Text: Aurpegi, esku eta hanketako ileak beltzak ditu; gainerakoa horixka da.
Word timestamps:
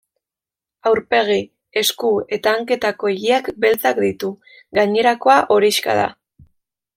Aurpegi, 0.91 1.35
esku 1.81 2.09
eta 2.37 2.53
hanketako 2.59 3.11
ileak 3.17 3.51
beltzak 3.67 4.01
ditu; 4.07 4.33
gainerakoa 4.79 5.37
horixka 5.57 5.99
da. 6.01 6.09